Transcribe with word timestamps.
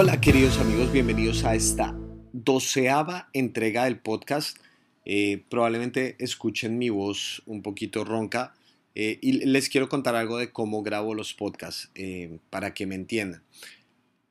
Hola 0.00 0.20
queridos 0.20 0.58
amigos, 0.58 0.92
bienvenidos 0.92 1.42
a 1.42 1.56
esta 1.56 1.92
doceava 2.32 3.28
entrega 3.32 3.86
del 3.86 3.98
podcast. 3.98 4.56
Eh, 5.04 5.42
probablemente 5.50 6.14
escuchen 6.20 6.78
mi 6.78 6.88
voz 6.88 7.42
un 7.46 7.62
poquito 7.62 8.04
ronca 8.04 8.54
eh, 8.94 9.18
y 9.20 9.44
les 9.44 9.68
quiero 9.68 9.88
contar 9.88 10.14
algo 10.14 10.38
de 10.38 10.52
cómo 10.52 10.84
grabo 10.84 11.14
los 11.14 11.34
podcasts 11.34 11.90
eh, 11.96 12.38
para 12.48 12.74
que 12.74 12.86
me 12.86 12.94
entiendan. 12.94 13.42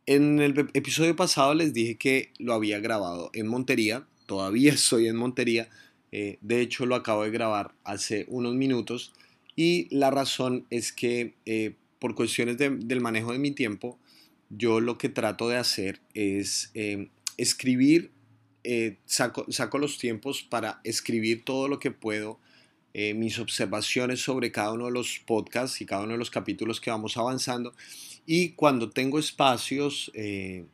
En 0.06 0.40
el 0.40 0.70
episodio 0.74 1.18
pasado 1.18 1.54
les 1.54 1.74
dije 1.74 1.98
que 1.98 2.32
lo 2.40 2.54
había 2.54 2.80
grabado 2.80 3.30
en 3.34 3.48
Montería, 3.48 4.08
todavía 4.26 4.72
estoy 4.74 5.08
en 5.08 5.18
Montería, 5.18 5.68
de 6.12 6.62
hecho 6.62 6.86
lo 6.86 6.96
acabo 6.96 7.24
de 7.24 7.32
grabar 7.32 7.74
hace 7.84 8.26
unos 8.30 8.56
minutos 8.56 9.12
y 9.58 9.94
la 9.94 10.12
razón 10.12 10.66
es 10.70 10.94
que 10.94 11.34
por 12.00 12.16
cuestiones 12.16 12.58
del 12.58 13.02
manejo 13.02 13.34
de 13.34 13.40
mi 13.40 13.52
tiempo, 13.52 14.00
yo 14.50 14.80
lo 14.80 14.98
que 14.98 15.10
trato 15.10 15.50
de 15.50 15.58
hacer 15.58 16.00
es 16.14 16.72
em, 16.74 17.10
escribir, 17.38 18.12
eh, 18.64 18.98
saco, 19.06 19.46
los 19.78 19.98
tiempos 19.98 20.44
para 20.44 20.82
escribir 20.84 21.44
todo 21.46 21.68
lo 21.68 21.80
que 21.80 21.92
puedo, 21.92 22.40
eh, 22.94 23.14
mis 23.14 23.40
observaciones 23.40 24.22
sobre 24.22 24.52
cada 24.52 24.74
uno 24.74 24.86
de 24.86 24.92
los 24.92 25.20
podcasts 25.20 25.82
y 25.82 25.86
cada 25.86 26.04
uno 26.04 26.14
de 26.14 26.18
los 26.18 26.32
capítulos 26.32 26.82
que 26.82 26.90
vamos 26.90 27.18
avanzando. 27.18 27.74
Y 28.26 28.50
cuando 28.52 28.90
tengo 28.90 29.20
espacios 29.20 30.12
eh, 30.16 30.66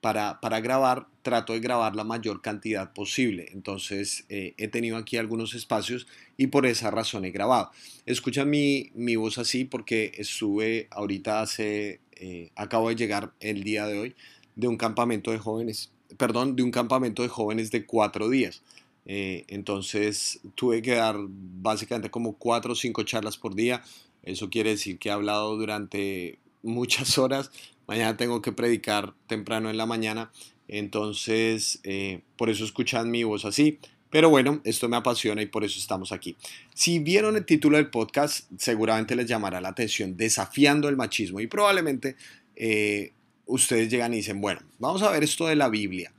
para, 0.00 0.38
grabar, 0.60 1.06
trato 1.22 1.54
de 1.54 1.60
grabar 1.60 1.96
la 1.96 2.04
mayor 2.04 2.42
cantidad 2.42 2.92
posible. 2.92 3.48
Entonces 3.52 4.24
he 4.28 4.68
tenido 4.68 4.96
aquí 4.96 5.16
algunos 5.16 5.54
espacios 5.54 6.06
y 6.36 6.46
por 6.46 6.66
esa 6.66 6.90
razón 6.90 7.24
he 7.24 7.30
grabado. 7.30 7.70
Escuchan 8.06 8.48
mi, 8.48 8.90
mi 8.94 9.16
voz 9.16 9.38
así 9.38 9.64
porque 9.64 10.12
estuve 10.16 10.88
ahorita 10.90 11.42
hace 11.42 12.00
eh, 12.20 12.50
acabo 12.54 12.90
de 12.90 12.96
llegar 12.96 13.32
el 13.40 13.64
día 13.64 13.86
de 13.86 13.98
hoy 13.98 14.16
de 14.54 14.68
un 14.68 14.76
campamento 14.76 15.30
de 15.30 15.38
jóvenes, 15.38 15.90
perdón, 16.16 16.54
de 16.54 16.62
un 16.62 16.70
campamento 16.70 17.22
de 17.22 17.28
jóvenes 17.28 17.70
de 17.70 17.86
cuatro 17.86 18.28
días. 18.28 18.62
Eh, 19.06 19.44
entonces 19.48 20.40
tuve 20.54 20.82
que 20.82 20.94
dar 20.94 21.16
básicamente 21.18 22.10
como 22.10 22.34
cuatro 22.36 22.72
o 22.72 22.76
cinco 22.76 23.02
charlas 23.04 23.38
por 23.38 23.54
día. 23.54 23.82
Eso 24.22 24.50
quiere 24.50 24.70
decir 24.70 24.98
que 24.98 25.08
he 25.08 25.12
hablado 25.12 25.56
durante 25.56 26.38
muchas 26.62 27.18
horas. 27.18 27.50
Mañana 27.86 28.16
tengo 28.16 28.42
que 28.42 28.52
predicar 28.52 29.14
temprano 29.26 29.70
en 29.70 29.76
la 29.76 29.86
mañana. 29.86 30.30
Entonces, 30.68 31.80
eh, 31.82 32.20
por 32.36 32.50
eso 32.50 32.64
escuchan 32.64 33.10
mi 33.10 33.24
voz 33.24 33.44
así. 33.44 33.78
Pero 34.10 34.28
bueno, 34.28 34.60
esto 34.64 34.88
me 34.88 34.96
apasiona 34.96 35.40
y 35.40 35.46
por 35.46 35.64
eso 35.64 35.78
estamos 35.78 36.12
aquí. 36.12 36.36
Si 36.74 36.98
vieron 36.98 37.36
el 37.36 37.44
título 37.44 37.76
del 37.76 37.90
podcast, 37.90 38.50
seguramente 38.58 39.14
les 39.14 39.26
llamará 39.26 39.60
la 39.60 39.68
atención 39.68 40.16
desafiando 40.16 40.88
el 40.88 40.96
machismo 40.96 41.40
y 41.40 41.46
probablemente 41.46 42.16
eh, 42.56 43.12
ustedes 43.46 43.88
llegan 43.88 44.12
y 44.12 44.18
dicen, 44.18 44.40
bueno, 44.40 44.60
vamos 44.78 45.02
a 45.02 45.10
ver 45.10 45.22
esto 45.22 45.46
de 45.46 45.56
la 45.56 45.68
Biblia, 45.68 46.12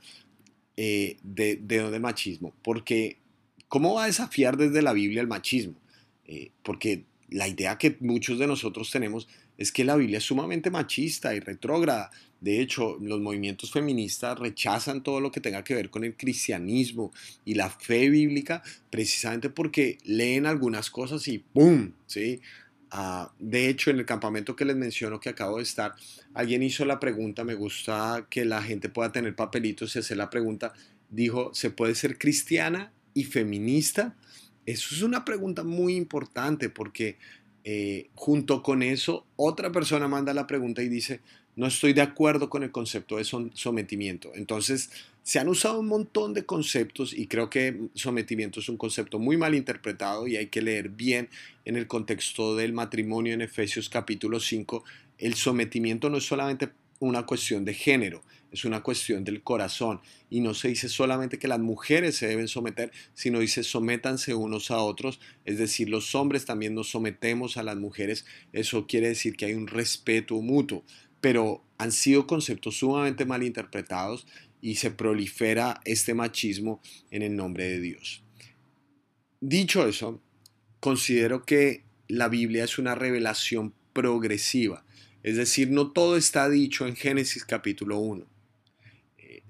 eh, 0.77 1.17
de, 1.21 1.57
de, 1.57 1.99
machismo, 1.99 2.53
porque 2.63 3.17
¿cómo 3.67 3.95
va 3.95 4.05
a 4.05 4.07
desafiar 4.07 4.57
desde 4.57 4.81
la 4.81 4.93
Biblia 4.93 5.21
el 5.21 5.27
machismo? 5.27 5.75
Eh, 6.25 6.51
porque 6.63 7.03
la 7.29 7.47
idea 7.47 7.77
que 7.77 7.97
muchos 7.99 8.39
de 8.39 8.47
nosotros 8.47 8.89
tenemos 8.89 9.27
es 9.57 9.71
que 9.71 9.83
la 9.83 9.95
Biblia 9.95 10.17
es 10.17 10.23
sumamente 10.23 10.71
machista 10.71 11.35
y 11.35 11.39
retrógrada. 11.39 12.09
De 12.41 12.59
hecho, 12.59 12.97
los 12.99 13.21
movimientos 13.21 13.71
feministas 13.71 14.37
rechazan 14.37 15.03
todo 15.03 15.21
lo 15.21 15.31
que 15.31 15.39
tenga 15.39 15.63
que 15.63 15.75
ver 15.75 15.91
con 15.91 16.03
el 16.03 16.17
cristianismo 16.17 17.13
y 17.45 17.53
la 17.53 17.69
fe 17.69 18.09
bíblica 18.09 18.63
precisamente 18.89 19.51
porque 19.51 19.99
leen 20.03 20.47
algunas 20.47 20.89
cosas 20.89 21.27
y 21.27 21.37
¡pum! 21.37 21.91
¿sí? 22.07 22.41
Ah, 22.89 23.31
de 23.39 23.69
hecho, 23.69 23.91
en 23.91 23.99
el 23.99 24.07
campamento 24.07 24.55
que 24.55 24.65
les 24.65 24.75
menciono 24.75 25.19
que 25.19 25.29
acabo 25.29 25.57
de 25.57 25.63
estar, 25.63 25.93
alguien 26.33 26.63
hizo 26.63 26.83
la 26.83 26.99
pregunta, 26.99 27.43
me 27.43 27.53
gusta 27.53 28.25
que 28.29 28.43
la 28.43 28.63
gente 28.63 28.89
pueda 28.89 29.11
tener 29.11 29.35
papelitos 29.35 29.95
y 29.95 29.99
hacer 29.99 30.17
la 30.17 30.31
pregunta, 30.31 30.73
dijo, 31.11 31.53
¿se 31.53 31.69
puede 31.69 31.93
ser 31.93 32.17
cristiana 32.17 32.91
y 33.13 33.25
feminista? 33.25 34.17
Eso 34.65 34.95
es 34.95 35.03
una 35.03 35.23
pregunta 35.25 35.63
muy 35.63 35.95
importante 35.95 36.69
porque 36.69 37.17
eh, 37.63 38.09
junto 38.15 38.63
con 38.63 38.81
eso, 38.81 39.27
otra 39.35 39.71
persona 39.71 40.07
manda 40.07 40.33
la 40.33 40.47
pregunta 40.47 40.81
y 40.81 40.89
dice, 40.89 41.21
no 41.55 41.67
estoy 41.67 41.93
de 41.93 42.01
acuerdo 42.01 42.49
con 42.49 42.63
el 42.63 42.71
concepto 42.71 43.17
de 43.17 43.23
sometimiento. 43.23 44.31
Entonces, 44.35 44.89
se 45.23 45.39
han 45.39 45.47
usado 45.49 45.79
un 45.79 45.87
montón 45.87 46.33
de 46.33 46.45
conceptos 46.45 47.13
y 47.13 47.27
creo 47.27 47.49
que 47.49 47.89
sometimiento 47.93 48.59
es 48.59 48.69
un 48.69 48.77
concepto 48.77 49.19
muy 49.19 49.37
mal 49.37 49.53
interpretado 49.53 50.27
y 50.27 50.37
hay 50.37 50.47
que 50.47 50.61
leer 50.61 50.89
bien 50.89 51.29
en 51.65 51.75
el 51.75 51.87
contexto 51.87 52.55
del 52.55 52.73
matrimonio 52.73 53.33
en 53.33 53.41
Efesios 53.41 53.89
capítulo 53.89 54.39
5. 54.39 54.83
El 55.17 55.35
sometimiento 55.35 56.09
no 56.09 56.17
es 56.17 56.25
solamente 56.25 56.69
una 56.99 57.25
cuestión 57.25 57.65
de 57.65 57.73
género, 57.73 58.23
es 58.51 58.65
una 58.65 58.81
cuestión 58.81 59.23
del 59.23 59.41
corazón. 59.41 60.01
Y 60.29 60.39
no 60.39 60.53
se 60.53 60.69
dice 60.69 60.89
solamente 60.89 61.39
que 61.39 61.47
las 61.47 61.59
mujeres 61.59 62.15
se 62.15 62.27
deben 62.27 62.47
someter, 62.47 62.91
sino 63.13 63.39
dice 63.39 63.63
sométanse 63.63 64.33
unos 64.33 64.71
a 64.71 64.79
otros, 64.79 65.19
es 65.45 65.57
decir, 65.57 65.89
los 65.89 66.15
hombres 66.15 66.45
también 66.45 66.75
nos 66.75 66.89
sometemos 66.89 67.57
a 67.57 67.63
las 67.63 67.77
mujeres. 67.77 68.25
Eso 68.53 68.87
quiere 68.87 69.09
decir 69.09 69.35
que 69.35 69.45
hay 69.45 69.53
un 69.53 69.67
respeto 69.67 70.35
mutuo, 70.41 70.83
pero 71.21 71.63
han 71.77 71.91
sido 71.91 72.27
conceptos 72.27 72.77
sumamente 72.77 73.25
mal 73.25 73.43
interpretados 73.43 74.27
y 74.61 74.75
se 74.75 74.91
prolifera 74.91 75.79
este 75.85 76.13
machismo 76.13 76.81
en 77.09 77.21
el 77.21 77.35
nombre 77.35 77.67
de 77.69 77.79
Dios. 77.79 78.23
Dicho 79.39 79.87
eso, 79.87 80.21
considero 80.79 81.45
que 81.45 81.83
la 82.07 82.27
Biblia 82.27 82.63
es 82.63 82.77
una 82.77 82.95
revelación 82.95 83.73
progresiva, 83.93 84.83
es 85.23 85.37
decir, 85.37 85.69
no 85.69 85.91
todo 85.91 86.17
está 86.17 86.49
dicho 86.49 86.87
en 86.87 86.95
Génesis 86.95 87.45
capítulo 87.45 87.99
1 87.99 88.31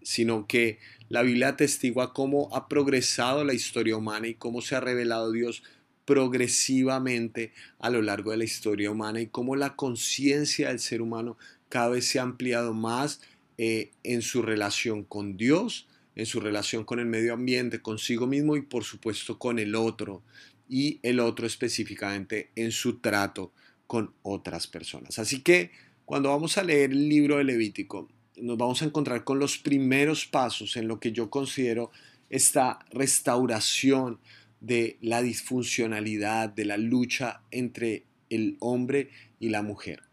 sino 0.01 0.47
que 0.47 0.79
la 1.09 1.21
Biblia 1.21 1.49
atestigua 1.49 2.13
cómo 2.13 2.49
ha 2.55 2.67
progresado 2.67 3.43
la 3.43 3.53
historia 3.53 3.97
humana 3.97 4.27
y 4.27 4.35
cómo 4.35 4.61
se 4.61 4.75
ha 4.75 4.79
revelado 4.79 5.31
Dios 5.31 5.63
progresivamente 6.05 7.53
a 7.79 7.89
lo 7.89 8.01
largo 8.01 8.31
de 8.31 8.37
la 8.37 8.43
historia 8.43 8.91
humana 8.91 9.21
y 9.21 9.27
cómo 9.27 9.55
la 9.55 9.75
conciencia 9.75 10.69
del 10.69 10.79
ser 10.79 11.01
humano 11.01 11.37
cada 11.71 11.89
vez 11.89 12.05
se 12.05 12.19
ha 12.19 12.23
ampliado 12.23 12.75
más 12.75 13.21
eh, 13.57 13.91
en 14.03 14.21
su 14.21 14.43
relación 14.43 15.03
con 15.03 15.37
Dios, 15.37 15.87
en 16.15 16.27
su 16.27 16.39
relación 16.39 16.83
con 16.83 16.99
el 16.99 17.07
medio 17.07 17.33
ambiente, 17.33 17.81
consigo 17.81 18.27
mismo 18.27 18.55
y 18.55 18.61
por 18.61 18.83
supuesto 18.83 19.39
con 19.39 19.57
el 19.57 19.73
otro 19.73 20.21
y 20.69 20.99
el 21.01 21.19
otro 21.19 21.47
específicamente 21.47 22.51
en 22.55 22.71
su 22.71 22.99
trato 22.99 23.51
con 23.87 24.13
otras 24.21 24.67
personas. 24.67 25.17
Así 25.17 25.41
que 25.41 25.71
cuando 26.05 26.29
vamos 26.29 26.57
a 26.57 26.63
leer 26.63 26.91
el 26.91 27.09
libro 27.09 27.37
de 27.37 27.45
Levítico, 27.45 28.09
nos 28.37 28.57
vamos 28.57 28.81
a 28.81 28.85
encontrar 28.85 29.23
con 29.23 29.39
los 29.39 29.57
primeros 29.57 30.25
pasos 30.25 30.75
en 30.77 30.87
lo 30.87 30.99
que 30.99 31.11
yo 31.11 31.29
considero 31.29 31.91
esta 32.29 32.79
restauración 32.91 34.19
de 34.59 34.97
la 35.01 35.21
disfuncionalidad, 35.21 36.49
de 36.49 36.65
la 36.65 36.77
lucha 36.77 37.41
entre 37.51 38.05
el 38.29 38.57
hombre 38.59 39.09
y 39.39 39.49
la 39.49 39.61
mujer. 39.61 40.03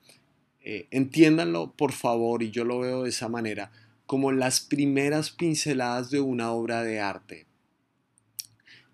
Eh, 0.70 0.86
entiéndanlo, 0.90 1.72
por 1.72 1.92
favor, 1.92 2.42
y 2.42 2.50
yo 2.50 2.62
lo 2.62 2.80
veo 2.80 3.04
de 3.04 3.08
esa 3.08 3.26
manera, 3.30 3.72
como 4.04 4.32
las 4.32 4.60
primeras 4.60 5.30
pinceladas 5.30 6.10
de 6.10 6.20
una 6.20 6.52
obra 6.52 6.82
de 6.82 7.00
arte. 7.00 7.46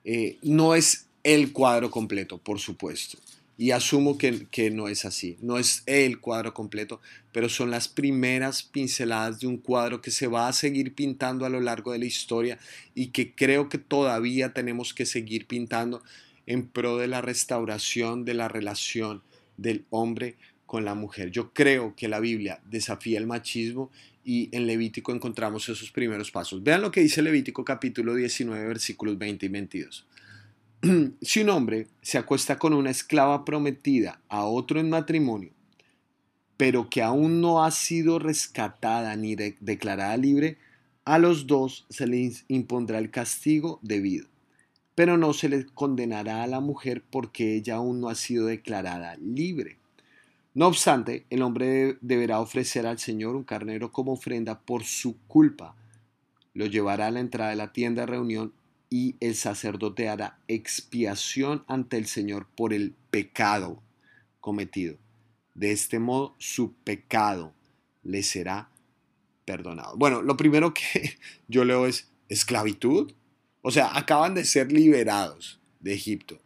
Eh, 0.04 0.38
no 0.42 0.76
es 0.76 1.08
el 1.24 1.52
cuadro 1.52 1.90
completo, 1.90 2.38
por 2.38 2.60
supuesto. 2.60 3.18
Y 3.58 3.72
asumo 3.72 4.18
que, 4.18 4.46
que, 4.52 4.70
no 4.70 4.86
es 4.86 5.04
así, 5.04 5.36
no 5.40 5.58
es 5.58 5.82
el 5.86 6.20
cuadro 6.20 6.54
completo, 6.54 7.00
pero 7.32 7.48
son 7.48 7.72
las 7.72 7.88
primeras 7.88 8.62
pinceladas 8.62 9.40
de 9.40 9.48
un 9.48 9.56
cuadro 9.56 10.00
que 10.00 10.12
se 10.12 10.28
va 10.28 10.46
a 10.46 10.52
seguir 10.52 10.94
pintando 10.94 11.44
a 11.44 11.48
lo 11.48 11.60
largo 11.60 11.90
de 11.90 11.98
la 11.98 12.04
historia 12.04 12.56
y 12.94 13.08
que 13.08 13.34
creo 13.34 13.68
que 13.68 13.78
todavía 13.78 14.52
tenemos 14.52 14.94
que 14.94 15.06
seguir 15.06 15.48
pintando 15.48 16.04
en 16.46 16.68
pro 16.68 16.98
de 16.98 17.08
la 17.08 17.20
restauración 17.20 18.24
de 18.24 18.34
la 18.34 18.46
relación 18.46 19.24
del 19.56 19.84
hombre 19.90 20.36
con 20.66 20.84
la 20.84 20.94
mujer. 20.94 21.30
Yo 21.30 21.52
creo 21.52 21.94
que 21.96 22.08
la 22.08 22.20
Biblia 22.20 22.60
desafía 22.64 23.18
el 23.18 23.26
machismo 23.26 23.90
y 24.24 24.48
en 24.56 24.66
Levítico 24.66 25.12
encontramos 25.12 25.68
esos 25.68 25.90
primeros 25.90 26.30
pasos. 26.30 26.62
Vean 26.62 26.82
lo 26.82 26.90
que 26.90 27.00
dice 27.00 27.22
Levítico 27.22 27.64
capítulo 27.64 28.14
19 28.14 28.66
versículos 28.66 29.18
20 29.18 29.46
y 29.46 29.48
22. 29.48 30.06
si 31.22 31.40
un 31.40 31.50
hombre 31.50 31.88
se 32.02 32.18
acuesta 32.18 32.58
con 32.58 32.72
una 32.74 32.90
esclava 32.90 33.44
prometida 33.44 34.20
a 34.28 34.44
otro 34.44 34.80
en 34.80 34.90
matrimonio, 34.90 35.50
pero 36.56 36.88
que 36.88 37.02
aún 37.02 37.40
no 37.40 37.64
ha 37.64 37.70
sido 37.70 38.18
rescatada 38.18 39.16
ni 39.16 39.34
declarada 39.34 40.16
libre, 40.16 40.58
a 41.04 41.18
los 41.18 41.46
dos 41.46 41.86
se 41.90 42.06
les 42.06 42.44
impondrá 42.48 42.98
el 42.98 43.10
castigo 43.10 43.78
debido, 43.82 44.26
pero 44.94 45.18
no 45.18 45.32
se 45.32 45.48
les 45.48 45.66
condenará 45.66 46.42
a 46.42 46.46
la 46.46 46.60
mujer 46.60 47.02
porque 47.10 47.56
ella 47.56 47.76
aún 47.76 48.00
no 48.00 48.08
ha 48.08 48.14
sido 48.14 48.46
declarada 48.46 49.16
libre. 49.16 49.78
No 50.54 50.68
obstante, 50.68 51.26
el 51.30 51.42
hombre 51.42 51.98
deberá 52.00 52.40
ofrecer 52.40 52.86
al 52.86 53.00
Señor 53.00 53.34
un 53.34 53.42
carnero 53.42 53.90
como 53.90 54.12
ofrenda 54.12 54.60
por 54.60 54.84
su 54.84 55.18
culpa. 55.26 55.74
Lo 56.52 56.66
llevará 56.66 57.08
a 57.08 57.10
la 57.10 57.18
entrada 57.18 57.50
de 57.50 57.56
la 57.56 57.72
tienda 57.72 58.02
de 58.02 58.06
reunión 58.06 58.52
y 58.88 59.16
el 59.18 59.34
sacerdote 59.34 60.08
hará 60.08 60.38
expiación 60.46 61.64
ante 61.66 61.96
el 61.96 62.06
Señor 62.06 62.46
por 62.54 62.72
el 62.72 62.94
pecado 63.10 63.82
cometido. 64.40 64.96
De 65.54 65.72
este 65.72 65.98
modo 65.98 66.36
su 66.38 66.72
pecado 66.72 67.52
le 68.04 68.22
será 68.22 68.70
perdonados. 69.44 69.98
Bueno, 69.98 70.22
lo 70.22 70.36
primero 70.36 70.72
que 70.72 71.18
yo 71.48 71.64
leo 71.64 71.86
es 71.86 72.08
esclavitud. 72.28 73.12
O 73.62 73.72
sea, 73.72 73.96
acaban 73.96 74.34
de 74.34 74.44
ser 74.44 74.70
liberados 74.70 75.58
de 75.80 75.94
Egipto. 75.94 76.38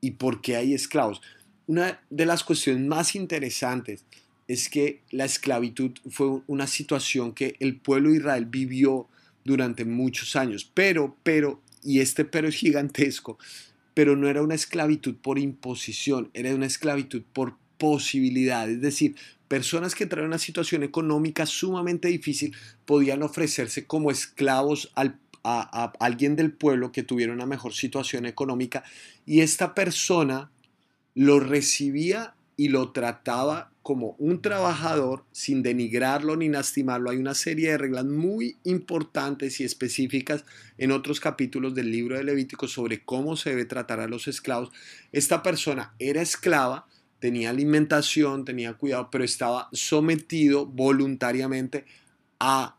¿Y 0.00 0.12
por 0.12 0.40
qué 0.40 0.54
hay 0.54 0.74
esclavos? 0.74 1.20
Una 1.66 2.00
de 2.10 2.26
las 2.26 2.44
cuestiones 2.44 2.84
más 2.86 3.14
interesantes 3.14 4.04
es 4.48 4.68
que 4.68 5.02
la 5.10 5.24
esclavitud 5.24 5.92
fue 6.10 6.42
una 6.46 6.66
situación 6.66 7.32
que 7.32 7.56
el 7.60 7.76
pueblo 7.76 8.10
de 8.10 8.16
Israel 8.16 8.46
vivió 8.46 9.08
durante 9.44 9.84
muchos 9.84 10.36
años, 10.36 10.70
pero, 10.72 11.16
pero, 11.22 11.60
y 11.82 12.00
este 12.00 12.24
pero 12.24 12.48
es 12.48 12.56
gigantesco, 12.56 13.38
pero 13.94 14.16
no 14.16 14.28
era 14.28 14.42
una 14.42 14.54
esclavitud 14.54 15.16
por 15.16 15.38
imposición, 15.38 16.30
era 16.34 16.54
una 16.54 16.66
esclavitud 16.66 17.22
por 17.32 17.56
posibilidad, 17.78 18.68
es 18.70 18.80
decir, 18.80 19.16
personas 19.48 19.94
que 19.94 20.06
traían 20.06 20.28
una 20.28 20.38
situación 20.38 20.82
económica 20.82 21.46
sumamente 21.46 22.08
difícil 22.08 22.54
podían 22.84 23.22
ofrecerse 23.22 23.86
como 23.86 24.10
esclavos 24.10 24.92
a, 24.94 25.14
a 25.44 25.92
alguien 25.98 26.36
del 26.36 26.52
pueblo 26.52 26.92
que 26.92 27.02
tuviera 27.02 27.32
una 27.32 27.46
mejor 27.46 27.74
situación 27.74 28.26
económica 28.26 28.84
y 29.26 29.40
esta 29.40 29.74
persona 29.74 30.51
lo 31.14 31.40
recibía 31.40 32.34
y 32.56 32.68
lo 32.68 32.92
trataba 32.92 33.72
como 33.82 34.14
un 34.18 34.40
trabajador 34.40 35.24
sin 35.32 35.62
denigrarlo 35.62 36.36
ni 36.36 36.48
lastimarlo. 36.48 37.10
Hay 37.10 37.16
una 37.16 37.34
serie 37.34 37.72
de 37.72 37.78
reglas 37.78 38.04
muy 38.04 38.56
importantes 38.62 39.60
y 39.60 39.64
específicas 39.64 40.44
en 40.78 40.92
otros 40.92 41.18
capítulos 41.18 41.74
del 41.74 41.90
libro 41.90 42.16
de 42.16 42.24
Levítico 42.24 42.68
sobre 42.68 43.04
cómo 43.04 43.36
se 43.36 43.50
debe 43.50 43.64
tratar 43.64 43.98
a 44.00 44.06
los 44.06 44.28
esclavos. 44.28 44.70
Esta 45.10 45.42
persona 45.42 45.94
era 45.98 46.22
esclava, 46.22 46.86
tenía 47.18 47.50
alimentación, 47.50 48.44
tenía 48.44 48.74
cuidado, 48.74 49.08
pero 49.10 49.24
estaba 49.24 49.68
sometido 49.72 50.66
voluntariamente 50.66 51.84
a, 52.38 52.76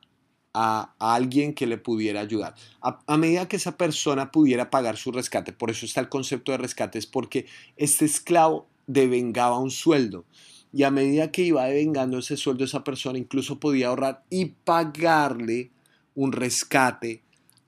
a, 0.54 0.94
alguien 1.00 1.54
que 1.54 1.68
le 1.68 1.78
pudiera 1.78 2.22
ayudar. 2.22 2.56
A, 2.82 3.18
medida 3.18 3.48
que 3.48 3.56
esa 3.56 3.78
persona 3.78 4.32
pudiera 4.32 4.70
pagar 4.70 4.98
su 4.98 5.12
rescate, 5.12 5.54
por 5.54 5.72
eso 5.72 5.86
está 5.86 6.02
el 6.02 6.10
concepto 6.10 6.52
de 6.52 6.60
rescate, 6.60 7.00
es 7.00 7.08
porque 7.08 7.48
este 7.76 8.06
esclavo 8.06 8.68
devengaba 8.88 9.58
un 9.60 9.72
sueldo. 9.72 10.26
Y 10.72 10.84
a 10.84 10.92
medida 10.92 11.32
que 11.32 11.44
iba 11.44 11.66
devengando 11.66 12.18
ese 12.18 12.38
sueldo, 12.38 12.64
esa 12.64 12.84
persona 12.84 13.20
incluso 13.20 13.60
podía 13.60 13.88
ahorrar 13.88 14.24
y 14.30 14.46
pagarle 14.46 15.72
un 16.16 16.32
rescate 16.32 17.24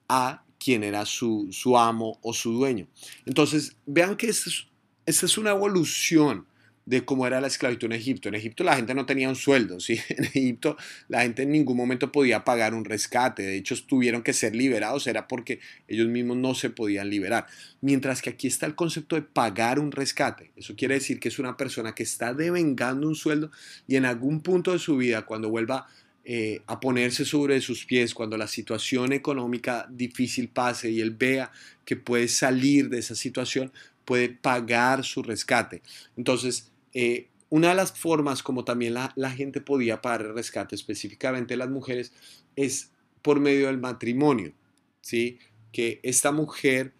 a 0.08 0.44
quien 0.58 0.84
era 0.84 1.06
su, 1.06 1.48
su 1.52 1.78
amo 1.78 2.18
o 2.22 2.34
su 2.34 2.54
dueño. 2.54 2.88
Entonces, 3.26 3.78
vean 3.86 4.16
que 4.16 4.28
esta 4.28 4.50
es, 4.50 4.68
esta 5.06 5.26
es 5.28 5.38
una 5.38 5.52
evolución 5.52 6.48
de 6.86 7.04
cómo 7.04 7.26
era 7.26 7.42
la 7.42 7.48
esclavitud 7.48 7.88
en 7.88 7.94
Egipto. 7.94 8.30
En 8.30 8.36
Egipto 8.36 8.64
la 8.64 8.76
gente 8.76 8.94
no 8.94 9.06
tenía 9.06 9.28
un 9.28 9.36
sueldo, 9.36 9.80
¿sí? 9.80 10.00
En 10.10 10.26
Egipto 10.26 10.78
la 11.08 11.22
gente 11.22 11.44
en 11.44 11.52
ningún 11.52 11.78
momento 11.78 12.12
podía 12.12 12.44
pagar 12.44 12.74
un 12.74 12.86
rescate, 12.86 13.44
de 13.44 13.58
hecho 13.58 13.76
tuvieron 13.86 14.22
que 14.22 14.34
ser 14.34 14.56
liberados, 14.56 15.08
era 15.08 15.28
porque 15.28 15.60
ellos 15.88 16.08
mismos 16.08 16.38
no 16.38 16.54
se 16.54 16.70
podían 16.70 17.10
liberar. 17.10 17.48
Mientras 17.82 18.22
que 18.22 18.30
aquí 18.30 18.48
está 18.48 18.66
el 18.66 18.76
concepto 18.76 19.16
de 19.16 19.24
pagar 19.24 19.80
un 19.80 19.92
rescate. 19.92 20.52
Eso 20.56 20.76
quiere 20.76 20.96
decir 20.96 21.20
que 21.20 21.30
es 21.30 21.40
una 21.40 21.58
persona 21.58 21.96
que 21.96 22.04
está 22.04 22.34
devengando 22.34 23.08
un 23.08 23.16
sueldo 23.16 23.52
y 23.88 23.96
en 23.96 24.06
algún 24.06 24.42
punto 24.42 24.72
de 24.72 24.80
su 24.80 24.98
vida, 24.98 25.24
cuando 25.24 25.50
vuelva 25.50 25.88
eh, 26.28 26.62
a 26.66 26.80
ponerse 26.80 27.24
sobre 27.24 27.62
sus 27.62 27.86
pies, 27.86 28.16
cuando 28.16 28.36
la 28.36 28.48
situación 28.48 29.14
económica 29.14 29.88
difícil 29.92 30.50
pase 30.50 30.90
y 30.90 31.00
él 31.00 31.12
vea 31.12 31.52
que 31.86 31.96
puede 31.96 32.28
salir 32.28 32.90
de 32.90 32.98
esa 32.98 33.14
situación, 33.14 33.72
puede 34.06 34.30
pagar 34.30 35.04
su 35.04 35.22
rescate. 35.22 35.82
Entonces, 36.18 36.72
eh, 36.96 37.28
una 37.50 37.70
de 37.70 37.76
las 37.76 37.92
formas 37.92 38.42
como 38.42 38.64
también 38.64 38.94
la, 38.94 39.32
gente 39.32 39.60
podía 39.60 40.02
pagar 40.02 40.22
el 40.22 40.34
rescate, 40.34 40.76
específicamente 40.76 41.58
las 41.58 41.70
mujeres, 41.70 42.14
es 42.56 42.92
por 43.22 43.42
medio 43.42 43.68
del 43.68 43.78
matrimonio, 43.78 44.54
¿sí? 45.02 45.38
Que 45.74 46.00
esta 46.04 46.32
mujer, 46.32 46.94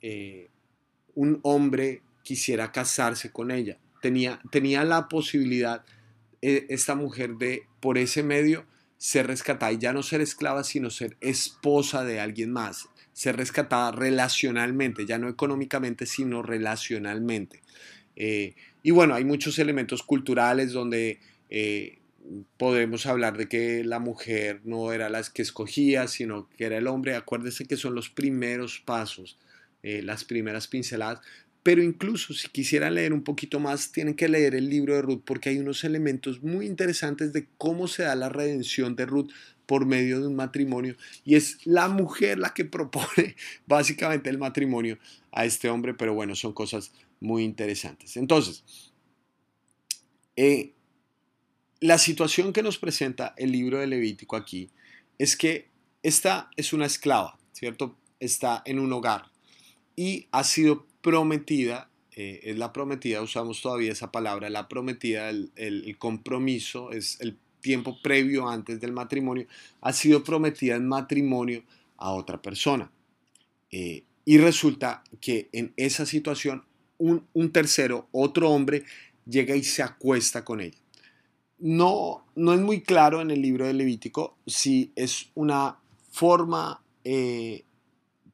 eh, 0.00 0.48
un 1.14 1.38
hombre 1.42 2.02
quisiera 2.22 2.72
casarse 2.72 3.30
con 3.30 3.50
ella. 3.50 3.78
Tenía, 4.00 4.40
tenía 4.50 4.84
la 4.84 5.08
posibilidad 5.08 5.84
eh, 6.40 6.66
esta 6.70 6.94
mujer 6.94 7.34
de, 7.34 7.64
por 7.78 7.98
ese 7.98 8.22
medio, 8.22 8.64
ser 8.96 9.26
rescatada 9.26 9.72
y 9.72 9.78
ya 9.78 9.92
no 9.92 10.02
ser 10.02 10.22
esclava, 10.22 10.64
sino 10.64 10.88
ser 10.88 11.18
esposa 11.20 12.04
de 12.04 12.20
alguien 12.20 12.52
más, 12.52 12.88
ser 13.12 13.36
rescatada 13.36 13.92
relacionalmente, 13.92 15.04
ya 15.04 15.18
no 15.18 15.28
económicamente, 15.28 16.06
sino 16.06 16.42
relacionalmente. 16.42 17.60
Y 18.82 18.90
bueno, 18.90 19.14
hay 19.14 19.24
muchos 19.24 19.58
elementos 19.58 20.02
culturales 20.02 20.72
donde 20.72 21.20
eh, 21.50 21.98
podemos 22.56 23.06
hablar 23.06 23.36
de 23.36 23.48
que 23.48 23.84
la 23.84 23.98
mujer 23.98 24.60
no 24.64 24.92
era 24.92 25.08
la 25.08 25.22
que 25.22 25.42
escogía, 25.42 26.08
sino 26.08 26.48
que 26.56 26.64
era 26.64 26.78
el 26.78 26.86
hombre. 26.86 27.14
Acuérdese 27.14 27.66
que 27.66 27.76
son 27.76 27.94
los 27.94 28.08
primeros 28.08 28.80
pasos, 28.80 29.38
eh, 29.82 30.02
las 30.02 30.24
primeras 30.24 30.68
pinceladas. 30.68 31.20
Pero 31.62 31.80
incluso 31.80 32.34
si 32.34 32.48
quisieran 32.48 32.96
leer 32.96 33.12
un 33.12 33.22
poquito 33.22 33.60
más, 33.60 33.92
tienen 33.92 34.14
que 34.14 34.28
leer 34.28 34.56
el 34.56 34.68
libro 34.68 34.96
de 34.96 35.02
Ruth 35.02 35.22
porque 35.24 35.50
hay 35.50 35.58
unos 35.58 35.84
elementos 35.84 36.42
muy 36.42 36.66
interesantes 36.66 37.32
de 37.32 37.46
cómo 37.56 37.86
se 37.86 38.02
da 38.02 38.16
la 38.16 38.28
redención 38.28 38.96
de 38.96 39.06
Ruth 39.06 39.30
por 39.66 39.86
medio 39.86 40.20
de 40.20 40.26
un 40.26 40.34
matrimonio. 40.34 40.96
Y 41.24 41.36
es 41.36 41.64
la 41.64 41.88
mujer 41.88 42.38
la 42.38 42.52
que 42.52 42.64
propone 42.64 43.36
básicamente 43.66 44.28
el 44.28 44.38
matrimonio 44.38 44.98
a 45.30 45.44
este 45.44 45.68
hombre, 45.68 45.94
pero 45.94 46.14
bueno, 46.14 46.34
son 46.34 46.52
cosas 46.52 46.92
muy 47.22 47.44
interesantes. 47.44 48.16
Entonces, 48.16 48.92
eh, 50.36 50.74
la 51.80 51.98
situación 51.98 52.52
que 52.52 52.62
nos 52.62 52.78
presenta 52.78 53.34
el 53.36 53.52
libro 53.52 53.78
de 53.78 53.86
Levítico 53.86 54.36
aquí 54.36 54.70
es 55.18 55.36
que 55.36 55.68
esta 56.02 56.50
es 56.56 56.72
una 56.72 56.86
esclava, 56.86 57.38
¿cierto? 57.52 57.96
Está 58.20 58.62
en 58.66 58.78
un 58.78 58.92
hogar 58.92 59.30
y 59.96 60.28
ha 60.32 60.44
sido 60.44 60.86
prometida, 61.00 61.90
eh, 62.14 62.40
es 62.44 62.58
la 62.58 62.72
prometida, 62.72 63.22
usamos 63.22 63.60
todavía 63.60 63.92
esa 63.92 64.10
palabra, 64.12 64.50
la 64.50 64.68
prometida, 64.68 65.30
el, 65.30 65.96
compromiso, 65.98 66.92
es 66.92 67.20
el 67.20 67.38
tiempo 67.60 68.00
previo 68.02 68.48
antes 68.48 68.80
del 68.80 68.92
matrimonio, 68.92 69.46
ha 69.80 69.92
sido 69.92 70.24
prometida 70.24 70.76
en 70.76 70.88
matrimonio 70.88 71.62
a 71.96 72.12
otra 72.12 72.40
persona. 72.40 72.90
Eh, 73.70 74.04
y 74.24 74.38
resulta 74.38 75.02
que 75.20 75.48
en 75.52 75.72
esa 75.76 76.06
situación 76.06 76.64
un, 77.34 77.52
tercero, 77.52 78.08
otro 78.12 78.50
hombre, 78.50 78.84
llega 79.26 79.56
y 79.56 79.62
se 79.62 79.82
acuesta 79.82 80.44
con 80.44 80.60
ella. 80.60 80.78
No, 81.58 82.24
no 82.34 82.52
es 82.52 82.60
muy 82.60 82.82
claro 82.82 83.20
en 83.20 83.30
el 83.30 83.40
libro 83.40 83.66
de 83.66 83.72
Levítico 83.72 84.36
si 84.46 84.92
es 84.96 85.30
una 85.34 85.78
forma, 86.10 86.82
eh, 87.04 87.64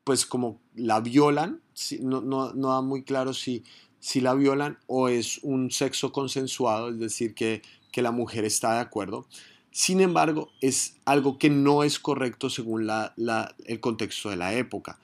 pues 0.05 0.25
como 0.25 0.61
la 0.75 1.01
violan, 1.01 1.61
no, 2.01 2.21
no, 2.21 2.53
no, 2.55 2.69
da 2.71 2.81
muy 2.81 3.03
claro 3.03 3.35
si, 3.35 3.65
si 4.01 4.21
la 4.21 4.35
violan 4.35 4.79
o 4.87 5.09
es 5.09 5.39
un 5.43 5.71
sexo 5.71 6.13
consensuado, 6.13 6.91
es 6.91 6.99
decir, 6.99 7.35
que, 7.35 7.63
que 7.93 8.03
la 8.03 8.11
mujer 8.11 8.45
está 8.45 8.75
de 8.75 8.81
acuerdo. 8.81 9.27
Sin 9.71 10.01
embargo, 10.01 10.51
es 10.61 10.97
algo 11.05 11.39
que 11.39 11.51
no 11.51 11.85
es 11.85 11.99
correcto 11.99 12.51
según 12.51 12.87
la, 12.87 13.15
el 13.67 13.81
contexto 13.81 14.31
de 14.31 14.37
la 14.37 14.55
época. 14.55 14.99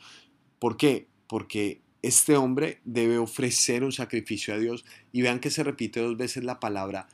¿Por 0.59 0.77
qué? 0.77 1.07
Porque 1.29 1.84
este 2.07 2.37
hombre 2.37 2.81
debe 2.85 3.19
ofrecer 3.19 3.83
un 3.85 3.93
sacrificio 3.93 4.55
a 4.55 4.59
Dios 4.59 4.85
y 5.13 5.23
vean 5.23 5.41
que 5.41 5.51
se 5.51 5.65
repite 5.65 6.01
dos 6.01 6.17
veces 6.17 6.45
la 6.45 6.61
palabra 6.61 7.09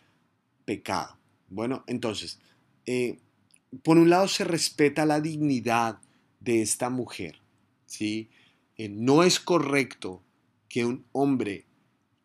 pecado. 0.64 1.16
Bueno, 1.49 1.85
entonces, 1.87 2.40
eh, 2.87 3.18
por 3.82 3.99
un 3.99 4.11
lado 4.11 4.28
se 4.28 4.44
respeta 4.44 5.06
la 5.06 5.20
dignidad 5.20 6.00
de 6.40 6.62
esta 6.62 6.90
mujer, 6.90 7.40
¿sí? 7.87 8.30
Eh, 8.76 8.88
no 8.88 9.23
es 9.23 9.38
correcto 9.38 10.23
que 10.68 10.85
un 10.85 11.04
hombre 11.12 11.66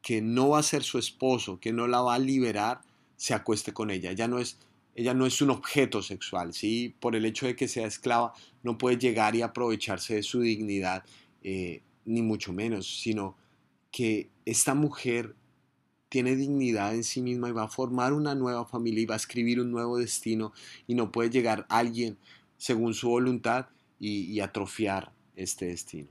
que 0.02 0.22
no 0.22 0.50
va 0.50 0.60
a 0.60 0.64
ser 0.64 0.84
su 0.84 0.98
esposo, 0.98 1.60
que 1.60 1.74
no 1.74 1.88
la 1.88 2.02
va 2.02 2.16
a 2.16 2.20
liberar, 2.20 2.82
se 3.16 3.34
acueste 3.34 3.74
con 3.74 3.90
ella. 3.90 4.12
Ella 4.12 4.28
no 4.28 4.40
es, 4.40 4.60
ella 4.94 5.14
no 5.14 5.26
es 5.26 5.42
un 5.42 5.50
objeto 5.50 6.02
sexual, 6.02 6.54
¿sí? 6.54 6.96
Por 7.00 7.16
el 7.16 7.26
hecho 7.26 7.48
de 7.48 7.56
que 7.56 7.68
sea 7.68 7.88
esclava, 7.88 8.34
no 8.64 8.78
puede 8.78 8.98
llegar 8.98 9.36
y 9.36 9.42
aprovecharse 9.42 10.16
de 10.16 10.24
su 10.24 10.42
dignidad. 10.42 11.04
Eh, 11.44 11.82
ni 12.06 12.22
mucho 12.22 12.54
menos, 12.54 13.00
sino 13.02 13.36
que 13.92 14.30
esta 14.46 14.74
mujer 14.74 15.36
tiene 16.10 16.36
dignidad 16.36 16.96
en 16.96 17.04
sí 17.04 17.22
misma 17.22 17.50
y 17.50 17.54
va 17.54 17.64
a 17.64 17.68
formar 17.68 18.14
una 18.14 18.36
nueva 18.36 18.66
familia 18.66 19.02
y 19.02 19.06
va 19.06 19.16
a 19.16 19.18
escribir 19.18 19.60
un 19.60 19.72
nuevo 19.72 19.98
destino 19.98 20.54
y 20.88 20.96
no 20.96 21.12
puede 21.12 21.30
llegar 21.30 21.66
alguien 21.70 22.18
según 22.58 22.94
su 22.94 23.10
voluntad 23.10 23.68
y, 24.00 24.40
atrofiar 24.40 25.12
este 25.36 25.68
destino. 25.68 26.10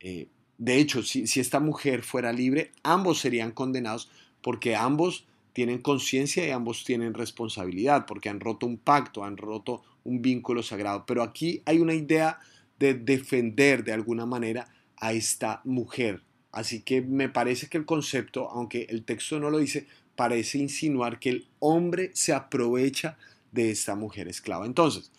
Eh, 0.00 0.28
de 0.56 0.78
hecho, 0.78 1.02
si, 1.02 1.26
si 1.26 1.40
esta 1.40 1.60
mujer 1.60 2.02
fuera 2.02 2.32
libre, 2.32 2.72
ambos 2.82 3.20
serían 3.20 3.52
condenados 3.52 4.10
porque 4.42 4.74
ambos 4.74 5.26
tienen 5.52 5.78
conciencia 5.78 6.46
y 6.46 6.50
ambos 6.50 6.84
tienen 6.84 7.14
responsabilidad, 7.14 8.06
porque 8.06 8.28
han 8.28 8.40
roto 8.40 8.66
un 8.66 8.78
pacto, 8.78 9.24
han 9.24 9.36
roto 9.36 9.82
un 10.04 10.22
vínculo 10.22 10.62
sagrado. 10.62 11.04
Pero 11.06 11.22
aquí 11.22 11.62
hay 11.64 11.78
una 11.80 11.94
idea 11.94 12.38
de 12.78 12.94
defender 12.94 13.84
de 13.84 13.92
alguna 13.92 14.24
manera 14.24 14.68
a 15.00 15.12
esta 15.12 15.60
mujer. 15.64 16.22
Así 16.52 16.82
que 16.82 17.02
me 17.02 17.28
parece 17.28 17.68
que 17.68 17.78
el 17.78 17.86
concepto, 17.86 18.50
aunque 18.50 18.86
el 18.90 19.04
texto 19.04 19.38
no 19.38 19.50
lo 19.50 19.58
dice, 19.58 19.86
parece 20.16 20.58
insinuar 20.58 21.20
que 21.20 21.30
el 21.30 21.48
hombre 21.60 22.10
se 22.14 22.32
aprovecha 22.32 23.16
de 23.52 23.70
esta 23.70 23.94
mujer 23.94 24.28
esclava. 24.28 24.66
Entonces, 24.66 25.12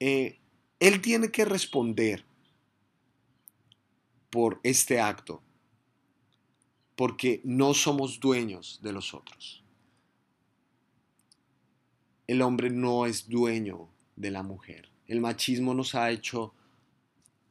eh, 0.00 0.38
él 0.80 1.00
tiene 1.00 1.30
que 1.30 1.44
responder 1.44 2.24
por 4.30 4.60
este 4.62 5.00
acto, 5.00 5.42
porque 6.94 7.40
no 7.44 7.74
somos 7.74 8.20
dueños 8.20 8.80
de 8.82 8.92
los 8.92 9.14
otros. 9.14 9.62
El 12.26 12.42
hombre 12.42 12.70
no 12.70 13.06
es 13.06 13.28
dueño 13.28 13.88
de 14.16 14.30
la 14.30 14.42
mujer. 14.42 14.90
El 15.06 15.20
machismo 15.20 15.74
nos 15.74 15.94
ha 15.94 16.10
hecho 16.10 16.52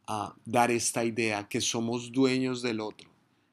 a 0.07 0.35
dar 0.45 0.71
esta 0.71 1.03
idea 1.03 1.47
que 1.47 1.61
somos 1.61 2.11
dueños 2.11 2.61
del 2.61 2.79
otro. 2.79 3.09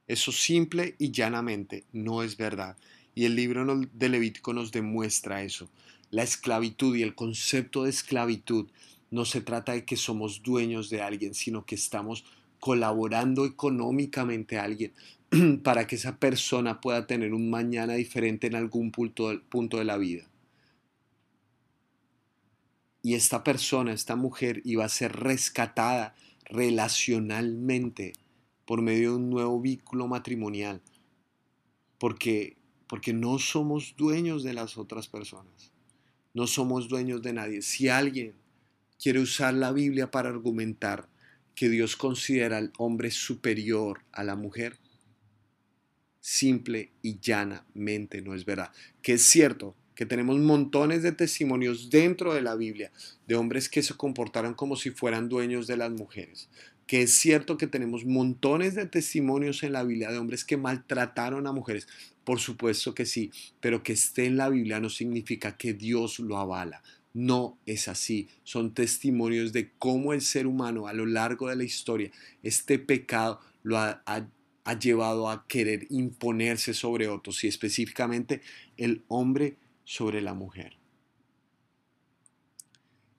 Eso 0.07 0.33
simple 0.33 0.95
y 0.99 1.11
llanamente 1.11 1.85
no 1.93 2.23
es 2.23 2.37
verdad. 2.37 2.77
Y 3.15 3.25
el 3.25 3.37
libro 3.37 3.65
de 3.93 4.09
Levítico 4.09 4.53
nos 4.53 4.73
demuestra 4.73 5.43
eso. 5.43 5.69
La 6.11 6.23
esclavitud 6.23 6.97
y 6.97 7.03
el 7.03 7.15
concepto 7.15 7.85
de 7.85 7.91
esclavitud 7.91 8.69
no 9.11 9.25
se 9.25 9.41
trata 9.41 9.73
de 9.73 9.85
que 9.85 9.97
somos 9.97 10.43
dueños 10.43 10.91
de 10.91 11.03
alguien, 11.03 11.35
sino 11.35 11.65
que 11.65 11.75
estamos 11.75 12.25
colaborando 12.61 13.45
económicamente 13.45 14.59
a 14.59 14.65
alguien 14.65 14.93
para 15.63 15.87
que 15.87 15.97
esa 15.97 16.17
persona 16.17 16.81
pueda 16.81 17.07
tener 17.07 17.35
un 17.35 17.51
mañana 17.51 17.95
diferente 17.95 18.47
en 18.47 18.55
algún 18.55 18.91
punto, 18.91 19.41
punto 19.49 19.79
de 19.79 19.85
la 19.85 19.97
vida. 19.97 20.29
Y 23.03 23.15
esta 23.15 23.43
persona, 23.43 23.93
esta 23.93 24.15
mujer, 24.15 24.63
iba 24.65 24.85
a 24.85 24.89
ser 24.89 25.13
rescatada 25.13 26.15
relacionalmente 26.53 28.13
por 28.67 28.83
medio 28.83 29.11
de 29.11 29.17
un 29.17 29.31
nuevo 29.31 29.61
vínculo 29.61 30.07
matrimonial, 30.07 30.83
porque, 31.99 32.59
porque 32.87 33.15
no 33.15 33.39
somos 33.39 33.95
dueños 33.97 34.43
de 34.43 34.53
las 34.53 34.77
otras 34.77 35.09
personas, 35.09 35.73
no 36.35 36.47
somos 36.47 36.89
dueños 36.89 37.23
de 37.23 37.33
nadie. 37.33 37.63
Si 37.63 37.89
alguien 37.89 38.35
quiere 39.03 39.21
usar 39.21 39.55
la 39.55 39.73
Biblia 39.73 40.11
para 40.11 40.29
argumentar 40.29 41.09
que 41.55 41.71
Dios 41.71 41.97
considera 41.97 42.59
al 42.59 42.73
hombre 42.77 43.11
superior 43.11 44.05
a 44.13 44.23
la 44.23 44.37
mujer, 44.37 44.79
simple 46.21 46.93
y 47.01 47.19
llanamente 47.19 48.21
no 48.21 48.35
es 48.35 48.45
verdad. 48.45 48.73
Que 49.01 49.15
es 49.15 49.23
cierto 49.25 49.75
que 49.95 50.07
tenemos 50.07 50.39
montones 50.39 51.03
de 51.03 51.13
testimonios 51.13 51.91
dentro 51.91 52.35
de 52.35 52.43
la 52.43 52.55
Biblia 52.55 52.91
de 53.27 53.35
hombres 53.35 53.69
que 53.69 53.83
se 53.83 53.95
comportaron 53.95 54.55
como 54.55 54.77
si 54.77 54.91
fueran 54.91 55.29
dueños 55.29 55.67
de 55.67 55.77
las 55.77 55.91
mujeres, 55.91 56.49
que 56.87 57.03
es 57.03 57.13
cierto 57.13 57.57
que 57.57 57.67
tenemos 57.67 58.05
montones 58.05 58.75
de 58.75 58.87
testimonios 58.87 59.63
en 59.63 59.73
la 59.73 59.85
Biblia 59.85 60.11
de 60.11 60.19
hombres 60.19 60.45
que 60.45 60.57
maltrataron 60.57 61.47
a 61.47 61.53
mujeres. 61.53 61.87
Por 62.25 62.39
supuesto 62.39 62.95
que 62.95 63.07
sí, 63.07 63.31
pero 63.61 63.83
que 63.83 63.93
esté 63.93 64.27
en 64.27 64.37
la 64.37 64.49
Biblia 64.49 64.81
no 64.81 64.91
significa 64.91 65.57
que 65.57 65.75
Dios 65.75 66.19
lo 66.19 66.39
avala. 66.39 66.83
No 67.15 67.59
es 67.67 67.89
así. 67.89 68.29
Son 68.43 68.73
testimonios 68.73 69.53
de 69.53 69.71
cómo 69.79 70.13
el 70.13 70.23
ser 70.23 70.47
humano 70.47 70.87
a 70.87 70.93
lo 70.93 71.05
largo 71.05 71.49
de 71.49 71.57
la 71.57 71.65
historia, 71.65 72.11
este 72.43 72.79
pecado 72.79 73.41
lo 73.63 73.79
ha, 73.79 74.03
ha 74.65 74.79
llevado 74.79 75.29
a 75.29 75.47
querer 75.47 75.87
imponerse 75.91 76.75
sobre 76.75 77.09
otros 77.09 77.43
y 77.45 77.49
específicamente 77.49 78.41
el 78.77 79.03
hombre 79.09 79.57
sobre 79.85 80.21
la 80.21 80.35
mujer. 80.35 80.77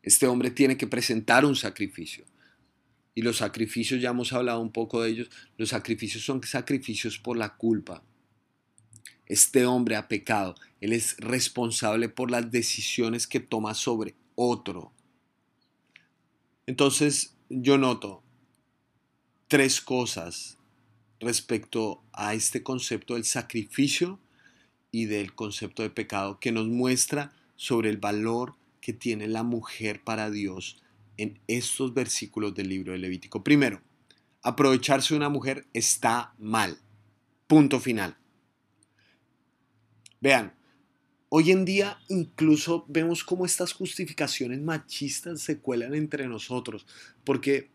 Este 0.01 0.27
hombre 0.27 0.51
tiene 0.51 0.77
que 0.77 0.87
presentar 0.87 1.45
un 1.45 1.55
sacrificio. 1.55 2.25
Y 3.15 3.21
los 3.21 3.37
sacrificios, 3.37 4.01
ya 4.01 4.09
hemos 4.09 4.33
hablado 4.33 4.59
un 4.59 4.71
poco 4.71 5.01
de 5.01 5.11
ellos, 5.11 5.29
los 5.57 5.69
sacrificios 5.69 6.23
son 6.25 6.43
sacrificios 6.43 7.19
por 7.19 7.37
la 7.37 7.55
culpa. 7.55 8.03
Este 9.25 9.65
hombre 9.65 9.95
ha 9.95 10.07
pecado, 10.07 10.55
él 10.81 10.93
es 10.93 11.15
responsable 11.17 12.09
por 12.09 12.29
las 12.29 12.51
decisiones 12.51 13.27
que 13.27 13.39
toma 13.39 13.73
sobre 13.73 14.15
otro. 14.35 14.91
Entonces 16.65 17.35
yo 17.49 17.77
noto 17.77 18.23
tres 19.47 19.79
cosas 19.79 20.57
respecto 21.19 22.03
a 22.11 22.33
este 22.33 22.63
concepto 22.63 23.13
del 23.13 23.23
sacrificio 23.23 24.19
y 24.93 25.05
del 25.05 25.33
concepto 25.33 25.81
de 25.81 25.89
pecado 25.89 26.39
que 26.39 26.51
nos 26.51 26.67
muestra 26.67 27.33
sobre 27.55 27.89
el 27.89 27.97
valor 27.97 28.55
que 28.79 28.93
tiene 28.93 29.27
la 29.27 29.41
mujer 29.41 30.03
para 30.03 30.29
Dios 30.29 30.81
en 31.17 31.39
estos 31.47 31.95
versículos 31.95 32.53
del 32.53 32.69
libro 32.69 32.93
de 32.93 32.99
Levítico. 32.99 33.43
Primero, 33.43 33.81
aprovecharse 34.43 35.13
de 35.13 35.17
una 35.17 35.29
mujer 35.29 35.65
está 35.73 36.35
mal. 36.37 36.77
Punto 37.47 37.79
final. 37.79 38.15
Vean, 40.21 40.53
hoy 41.29 41.49
en 41.49 41.65
día 41.65 41.97
incluso 42.07 42.85
vemos 42.87 43.23
cómo 43.23 43.47
estas 43.47 43.73
justificaciones 43.73 44.61
machistas 44.61 45.41
se 45.41 45.57
cuelan 45.57 45.95
entre 45.95 46.27
nosotros, 46.27 46.85
porque 47.23 47.71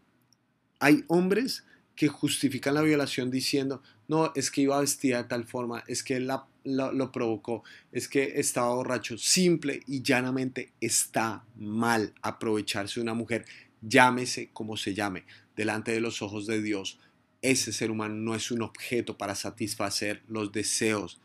hay 0.79 1.05
hombres 1.09 1.65
que 1.97 2.07
justifican 2.07 2.75
la 2.75 2.83
violación 2.83 3.29
diciendo, 3.29 3.83
no, 4.07 4.31
es 4.37 4.53
que 4.53 4.61
iba 4.61 4.79
vestida 4.79 5.21
de 5.21 5.29
tal 5.29 5.45
forma, 5.45 5.83
es 5.89 6.05
que 6.05 6.21
la, 6.21 6.47
lo 6.77 7.13
provocó, 7.13 7.65
es 7.93 8.09
que 8.09 8.41
estaba 8.41 8.75
borracho. 8.75 9.19
Simple 9.19 9.81
y 9.87 10.03
llanamente 10.03 10.73
está 10.81 11.45
mal 11.57 12.15
aprovecharse 12.23 13.01
de 13.01 13.03
una 13.03 13.15
mujer, 13.15 13.45
llámese 13.81 14.51
como 14.53 14.77
se 14.77 14.95
llame, 14.95 15.25
delante 15.57 15.93
de 15.93 16.01
los 16.01 16.23
ojos 16.23 16.47
de 16.47 16.63
Dios. 16.63 16.99
Ese 17.43 17.73
ser 17.73 17.91
humano 17.91 18.15
no 18.15 18.35
es 18.35 18.51
un 18.51 18.63
objeto 18.63 19.17
para 19.17 19.35
satisfacer 19.35 20.23
los 20.29 20.53
deseos 20.53 21.21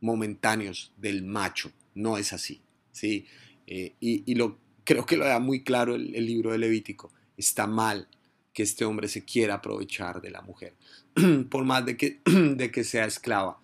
momentáneos 0.00 0.92
del 0.96 1.22
macho, 1.22 1.72
no 1.94 2.16
es 2.16 2.32
así. 2.32 2.62
¿sí? 2.92 3.26
Eh, 3.66 3.94
y, 4.00 4.34
lo, 4.34 4.58
creo 4.84 5.06
que 5.06 5.16
lo 5.16 5.24
da 5.24 5.38
muy 5.38 5.62
claro 5.62 5.94
el, 5.94 6.12
libro 6.26 6.52
de 6.52 6.58
Levítico. 6.58 7.12
Está 7.36 7.66
mal 7.66 8.08
que 8.52 8.62
este 8.62 8.84
hombre 8.84 9.08
se 9.08 9.24
quiera 9.24 9.54
aprovechar 9.54 10.20
de 10.20 10.30
la 10.30 10.42
mujer, 10.42 10.74
por 11.50 11.64
más 11.64 11.86
de 11.86 11.96
que, 11.96 12.20
de 12.24 12.70
que 12.70 12.84
sea 12.84 13.04
esclava. 13.04 13.60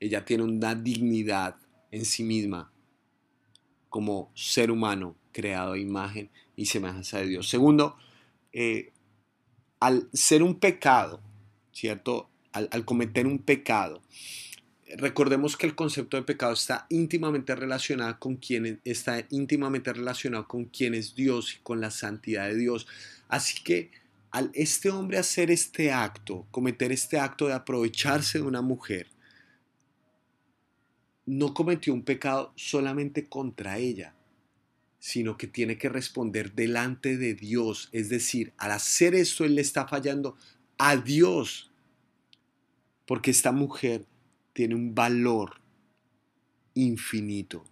Ella 0.00 0.24
tiene 0.24 0.44
una 0.44 0.74
dignidad 0.74 1.56
en 1.90 2.04
sí 2.04 2.22
misma 2.22 2.72
como 3.88 4.30
ser 4.34 4.70
humano 4.70 5.16
creado 5.32 5.72
a 5.72 5.78
imagen 5.78 6.30
y 6.54 6.66
semejanza 6.66 7.18
de 7.18 7.26
Dios. 7.28 7.48
Segundo, 7.48 7.96
eh, 8.52 8.92
al 9.80 10.08
ser 10.12 10.42
un 10.42 10.58
pecado, 10.58 11.20
¿cierto? 11.72 12.28
Al, 12.52 12.68
al, 12.72 12.84
cometer 12.84 13.26
un 13.26 13.38
pecado, 13.38 14.02
recordemos 14.96 15.56
que 15.56 15.66
el 15.66 15.74
concepto 15.74 16.16
de 16.16 16.22
pecado 16.22 16.52
está 16.52 16.86
íntimamente 16.88 17.54
relacionado 17.54 18.18
con 18.18 18.36
quién 18.36 18.80
está 18.84 19.26
íntimamente 19.30 19.92
relacionado 19.92 20.48
con 20.48 20.64
quién 20.66 20.94
es 20.94 21.14
Dios 21.14 21.54
y 21.54 21.62
con 21.62 21.80
la 21.80 21.90
santidad 21.90 22.48
de 22.48 22.56
Dios. 22.56 22.86
Así 23.28 23.62
que 23.62 23.90
al 24.30 24.50
este 24.54 24.90
hombre 24.90 25.18
hacer 25.18 25.50
este 25.50 25.92
acto, 25.92 26.46
cometer 26.50 26.92
este 26.92 27.18
acto 27.18 27.46
de 27.46 27.54
aprovecharse 27.54 28.38
de 28.38 28.44
una 28.44 28.62
mujer, 28.62 29.08
no 31.26 31.52
cometió 31.54 31.92
un 31.92 32.02
pecado 32.02 32.52
solamente 32.56 33.28
contra 33.28 33.78
ella, 33.78 34.14
sino 34.98 35.36
que 35.36 35.48
tiene 35.48 35.76
que 35.76 35.88
responder 35.88 36.54
delante 36.54 37.16
de 37.16 37.34
Dios. 37.34 37.88
Es 37.92 38.08
decir, 38.08 38.52
al 38.56 38.70
hacer 38.70 39.14
esto, 39.14 39.44
él 39.44 39.56
le 39.56 39.60
está 39.60 39.86
fallando 39.86 40.36
a 40.78 40.96
Dios, 40.96 41.70
porque 43.06 43.32
esta 43.32 43.52
mujer 43.52 44.06
tiene 44.52 44.74
un 44.74 44.94
valor 44.94 45.60
infinito, 46.74 47.64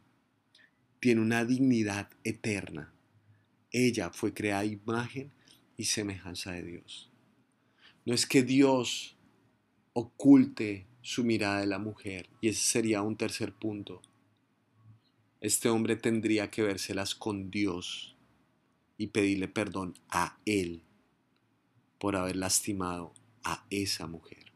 tiene 1.00 1.20
una 1.20 1.44
dignidad 1.44 2.10
eterna. 2.24 2.92
Ella 3.70 4.10
fue 4.10 4.34
creada 4.34 4.64
imagen 4.64 5.32
y 5.76 5.84
semejanza 5.84 6.52
de 6.52 6.62
Dios. 6.62 7.10
No 8.04 8.14
es 8.14 8.26
que 8.26 8.42
Dios 8.42 9.16
oculte 9.92 10.86
su 11.04 11.22
mirada 11.22 11.60
de 11.60 11.66
la 11.66 11.78
mujer, 11.78 12.30
y 12.40 12.48
ese 12.48 12.62
sería 12.64 13.02
un 13.02 13.16
tercer 13.16 13.52
punto. 13.52 14.00
Este 15.42 15.68
hombre 15.68 15.96
tendría 15.96 16.50
que 16.50 16.62
vérselas 16.62 17.14
con 17.14 17.50
Dios 17.50 18.16
y 18.96 19.08
pedirle 19.08 19.46
perdón 19.46 19.92
a 20.08 20.38
Él 20.46 20.82
por 21.98 22.16
haber 22.16 22.36
lastimado 22.36 23.12
a 23.44 23.66
esa 23.68 24.06
mujer. 24.06 24.50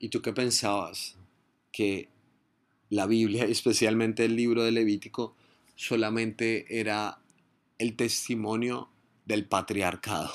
¿Y 0.00 0.08
tú 0.08 0.22
qué 0.22 0.32
pensabas? 0.32 1.16
Que 1.70 2.08
la 2.90 3.06
Biblia, 3.06 3.44
especialmente 3.44 4.24
el 4.24 4.34
libro 4.34 4.64
de 4.64 4.72
Levítico, 4.72 5.36
solamente 5.76 6.80
era 6.80 7.20
el 7.78 7.94
testimonio 7.94 8.90
del 9.26 9.46
patriarcado, 9.46 10.32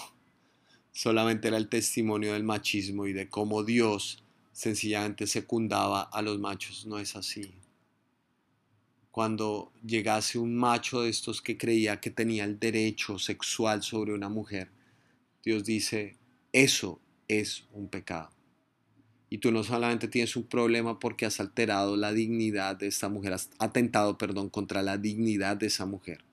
solamente 0.91 1.47
era 1.47 1.57
el 1.57 1.69
testimonio 1.69 2.33
del 2.33 2.43
machismo 2.43 3.07
y 3.07 3.13
de 3.13 3.29
cómo 3.29 3.63
Dios 3.63 4.23
sencillamente 4.51 5.27
secundaba 5.27 6.01
a 6.03 6.21
los 6.21 6.39
machos. 6.39 6.85
No 6.85 6.99
es 6.99 7.15
así. 7.15 7.53
Cuando 9.11 9.71
llegase 9.85 10.39
un 10.39 10.55
macho 10.55 11.01
de 11.01 11.09
estos 11.09 11.41
que 11.41 11.57
creía 11.57 11.99
que 11.99 12.11
tenía 12.11 12.45
el 12.45 12.59
derecho 12.59 13.19
sexual 13.19 13.83
sobre 13.83 14.13
una 14.13 14.29
mujer, 14.29 14.69
Dios 15.43 15.65
dice, 15.65 16.17
eso 16.53 17.01
es 17.27 17.65
un 17.73 17.87
pecado. 17.89 18.31
y 19.33 19.37
tú 19.37 19.49
no 19.53 19.63
solamente 19.63 20.09
tienes 20.09 20.35
un 20.35 20.43
problema 20.43 20.99
porque 20.99 21.25
has 21.25 21.39
alterado 21.39 21.95
la 21.95 22.11
dignidad 22.11 22.75
de 22.75 22.87
esta 22.87 23.07
mujer, 23.07 23.31
has 23.31 23.49
atentado, 23.59 24.17
perdón, 24.17 24.49
contra 24.49 24.83
la 24.83 24.97
dignidad 24.97 25.55
de 25.55 25.67
esa 25.67 25.85
mujer. 25.85 26.25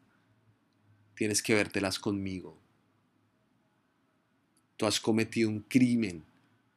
Tienes 1.15 1.41
que 1.41 1.55
vértelas 1.55 2.01
conmigo. 2.01 2.59
Tú 4.79 4.87
has 4.87 5.01
cometido 5.01 5.51
un 5.51 5.61
crimen 5.61 6.25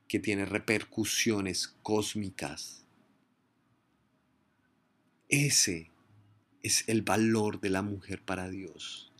que 0.08 0.20
tiene 0.20 0.44
repercusiones 0.46 1.76
cósmicas. 1.84 2.84
Ese 5.30 5.92
es 6.64 6.84
el 6.88 7.04
valor 7.04 7.62
de 7.62 7.70
la 7.70 7.84
mujer 7.84 8.22
para 8.22 8.50
Dios. 8.50 9.14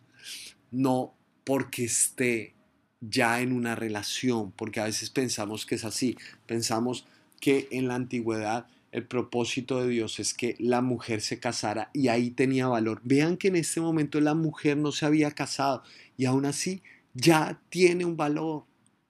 No 0.72 1.14
porque 1.44 1.86
esté 1.86 2.56
ya 3.02 3.42
en 3.42 3.54
una 3.54 3.76
relación, 3.76 4.52
porque 4.52 4.80
a 4.80 4.86
veces 4.86 5.12
pensamos 5.12 5.66
que 5.66 5.76
es 5.76 5.86
así, 5.86 6.18
pensamos 6.48 7.06
que 7.40 7.68
en 7.72 7.88
la 7.88 7.96
antigüedad 7.96 8.66
el 8.92 9.06
propósito 9.06 9.80
de 9.80 9.90
Dios 9.90 10.20
es 10.20 10.34
que 10.34 10.56
la 10.58 10.82
mujer 10.82 11.22
se 11.22 11.40
casara 11.40 11.92
y 11.94 12.08
ahí 12.08 12.32
tenía 12.32 12.68
valor. 12.68 13.00
Vean 13.04 13.38
que 13.38 13.50
en 13.50 13.58
este 13.58 13.80
momento 13.80 14.20
la 14.20 14.34
mujer 14.34 14.76
no 14.78 14.92
se 14.92 15.06
había 15.06 15.30
casado 15.32 15.84
y 16.18 16.26
aún 16.26 16.46
así 16.46 16.82
ya 17.14 17.62
tiene 17.70 18.06
un 18.06 18.18
valor, 18.18 18.66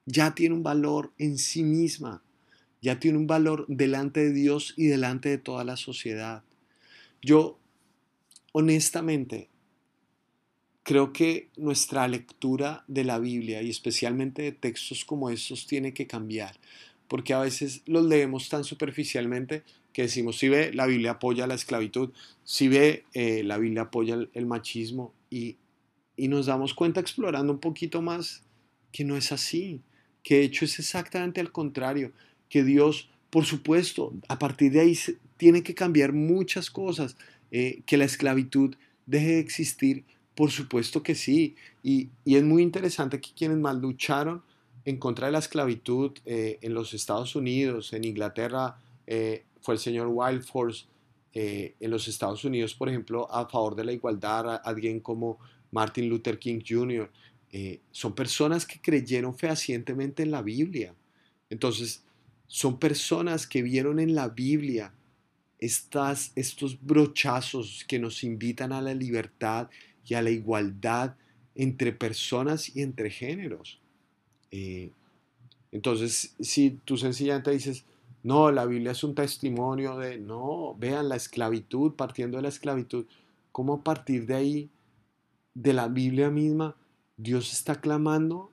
ya 0.05 0.35
tiene 0.35 0.55
un 0.55 0.63
valor 0.63 1.11
en 1.17 1.37
sí 1.37 1.63
misma, 1.63 2.23
ya 2.81 2.99
tiene 2.99 3.17
un 3.17 3.27
valor 3.27 3.65
delante 3.67 4.21
de 4.21 4.33
Dios 4.33 4.73
y 4.77 4.87
delante 4.87 5.29
de 5.29 5.37
toda 5.37 5.63
la 5.63 5.77
sociedad. 5.77 6.43
Yo, 7.21 7.59
honestamente, 8.53 9.51
Creo 10.83 11.13
que 11.13 11.49
nuestra 11.57 12.07
lectura 12.07 12.83
de 12.87 13.03
la 13.03 13.19
Biblia 13.19 13.61
y 13.61 13.69
especialmente 13.69 14.41
de 14.41 14.51
textos 14.51 15.05
como 15.05 15.29
estos 15.29 15.67
tiene 15.67 15.93
que 15.93 16.07
cambiar, 16.07 16.59
porque 17.07 17.33
a 17.33 17.39
veces 17.39 17.83
los 17.85 18.05
leemos 18.05 18.49
tan 18.49 18.63
superficialmente 18.63 19.63
que 19.93 20.03
decimos, 20.03 20.39
si 20.39 20.49
ve, 20.49 20.73
la 20.73 20.87
Biblia 20.87 21.11
apoya 21.11 21.45
la 21.45 21.53
esclavitud, 21.53 22.11
si 22.43 22.67
ve, 22.67 23.05
eh, 23.13 23.43
la 23.43 23.59
Biblia 23.59 23.83
apoya 23.83 24.17
el, 24.33 24.45
machismo 24.47 25.13
y, 25.29 25.57
y 26.17 26.29
nos 26.29 26.47
damos 26.47 26.73
cuenta 26.73 26.99
explorando 26.99 27.53
un 27.53 27.59
poquito 27.59 28.01
más 28.01 28.43
que 28.91 29.03
no 29.03 29.17
es 29.17 29.31
así, 29.31 29.81
que 30.23 30.41
hecho 30.41 30.65
es 30.65 30.79
exactamente 30.79 31.41
al 31.41 31.51
contrario, 31.51 32.11
que 32.49 32.63
Dios, 32.63 33.09
por 33.29 33.45
supuesto, 33.45 34.13
a 34.27 34.37
partir 34.37 34.71
de 34.71 34.81
ahí 34.81 34.97
tiene 35.37 35.63
que 35.63 35.73
cambiar 35.73 36.13
muchas 36.13 36.69
cosas, 36.69 37.15
eh, 37.49 37.81
que 37.85 37.97
la 37.97 38.05
esclavitud 38.05 38.75
deje 39.05 39.27
de 39.27 39.39
existir, 39.39 40.03
por 40.35 40.51
supuesto 40.51 41.01
que 41.01 41.15
sí. 41.15 41.55
Y, 41.81 42.09
es 42.25 42.43
muy 42.43 42.61
interesante 42.61 43.19
que 43.19 43.31
quienes 43.35 43.57
más 43.57 43.75
lucharon 43.75 44.43
en 44.85 44.97
contra 44.97 45.27
de 45.27 45.33
la 45.33 45.39
esclavitud 45.39 46.11
eh, 46.25 46.59
en 46.61 46.73
los 46.73 46.93
Estados 46.93 47.35
Unidos, 47.35 47.93
en 47.93 48.03
Inglaterra, 48.03 48.77
eh, 49.07 49.45
fue 49.61 49.75
el 49.75 49.79
señor 49.79 50.07
Wildforce. 50.11 50.85
En 51.33 51.89
los 51.89 52.09
Estados 52.09 52.43
Unidos, 52.43 52.73
por 52.75 52.89
ejemplo, 52.89 53.31
a 53.31 53.47
favor 53.47 53.73
de 53.73 53.85
la 53.85 53.93
igualdad, 53.93 54.59
alguien 54.65 54.99
como 54.99 55.39
Martin 55.71 56.09
Luther 56.09 56.37
King 56.37 56.59
Jr., 56.67 57.09
son 57.91 58.15
personas 58.15 58.65
que 58.65 58.79
creyeron 58.79 59.37
fehacientemente 59.37 60.23
en 60.23 60.31
la 60.31 60.41
Biblia. 60.41 60.93
Entonces, 61.49 62.03
son 62.47 62.79
personas 62.79 63.47
que 63.47 63.61
vieron 63.61 63.99
en 63.99 64.15
la 64.15 64.29
Biblia 64.29 64.93
estas, 65.59 66.31
estos 66.35 66.77
brochazos 66.81 67.85
que 67.87 67.99
nos 67.99 68.23
invitan 68.23 68.73
a 68.73 68.81
la 68.81 68.93
libertad 68.93 69.69
y 70.05 70.15
a 70.15 70.21
la 70.21 70.31
igualdad 70.31 71.15
entre 71.55 71.93
personas 71.93 72.75
y 72.75 72.81
entre 72.81 73.09
géneros. 73.09 73.79
Eh, 74.49 74.91
entonces, 75.71 76.35
si 76.39 76.71
tú 76.83 76.97
sencillamente 76.97 77.51
dices, 77.51 77.85
no, 78.23 78.51
la 78.51 78.65
Biblia 78.65 78.91
es 78.91 79.03
un 79.03 79.15
testimonio 79.15 79.97
de, 79.97 80.17
no, 80.17 80.75
vean 80.77 81.09
la 81.09 81.15
esclavitud, 81.15 81.93
partiendo 81.93 82.37
de 82.37 82.43
la 82.43 82.49
esclavitud, 82.49 83.05
cómo 83.51 83.75
a 83.75 83.83
partir 83.83 84.25
de 84.25 84.35
ahí, 84.35 84.69
de 85.53 85.73
la 85.73 85.87
Biblia 85.87 86.29
misma, 86.29 86.75
Dios 87.21 87.53
está 87.53 87.79
clamando 87.79 88.51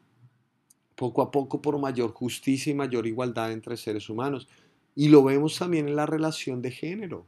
poco 0.94 1.22
a 1.22 1.30
poco 1.30 1.62
por 1.62 1.78
mayor 1.78 2.12
justicia 2.12 2.70
y 2.70 2.74
mayor 2.74 3.06
igualdad 3.06 3.50
entre 3.52 3.78
seres 3.78 4.10
humanos. 4.10 4.46
Y 4.94 5.08
lo 5.08 5.22
vemos 5.22 5.58
también 5.58 5.88
en 5.88 5.96
la 5.96 6.04
relación 6.04 6.60
de 6.60 6.70
género. 6.70 7.26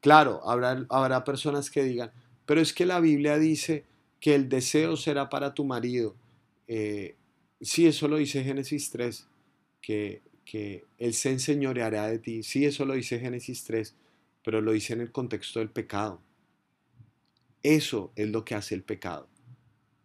Claro, 0.00 0.40
habrá, 0.48 0.84
habrá 0.88 1.22
personas 1.22 1.70
que 1.70 1.84
digan, 1.84 2.10
pero 2.44 2.60
es 2.60 2.72
que 2.72 2.86
la 2.86 2.98
Biblia 2.98 3.38
dice 3.38 3.84
que 4.20 4.34
el 4.34 4.48
deseo 4.48 4.96
será 4.96 5.28
para 5.28 5.54
tu 5.54 5.64
marido. 5.64 6.16
Eh, 6.66 7.14
sí, 7.60 7.86
eso 7.86 8.08
lo 8.08 8.16
dice 8.16 8.42
Génesis 8.42 8.90
3, 8.90 9.28
que, 9.80 10.22
que 10.44 10.84
Él 10.98 11.14
se 11.14 11.30
enseñoreará 11.30 12.08
de 12.08 12.18
ti. 12.18 12.42
Sí, 12.42 12.64
eso 12.64 12.84
lo 12.84 12.94
dice 12.94 13.20
Génesis 13.20 13.62
3, 13.64 13.94
pero 14.42 14.60
lo 14.60 14.72
dice 14.72 14.94
en 14.94 15.02
el 15.02 15.12
contexto 15.12 15.60
del 15.60 15.70
pecado. 15.70 16.20
Eso 17.62 18.12
es 18.16 18.28
lo 18.28 18.44
que 18.44 18.54
hace 18.54 18.74
el 18.74 18.82
pecado. 18.82 19.28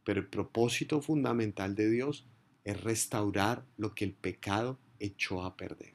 Pero 0.03 0.21
el 0.21 0.27
propósito 0.27 1.01
fundamental 1.01 1.75
de 1.75 1.89
Dios 1.89 2.25
es 2.63 2.81
restaurar 2.81 3.65
lo 3.77 3.95
que 3.95 4.05
el 4.05 4.13
pecado 4.13 4.79
echó 4.99 5.43
a 5.43 5.55
perder. 5.55 5.93